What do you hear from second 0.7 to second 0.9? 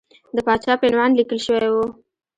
په